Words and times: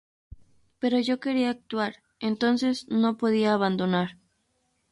Pero 0.79 0.97
yo 0.99 1.19
quería 1.19 1.51
actuar, 1.51 1.97
entonces 2.19 2.87
no 2.89 3.17
podía 3.19 3.53
abandonar. 3.53 4.17